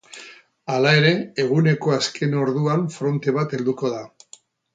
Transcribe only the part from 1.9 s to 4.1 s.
azken orduan fronte bat helduko da.